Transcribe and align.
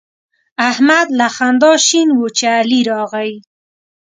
احمد 0.69 1.07
له 1.19 1.27
خندا 1.35 1.73
شین 1.87 2.09
وو 2.13 2.27
چې 2.37 2.45
علي 2.57 2.81
راغی. 2.91 3.33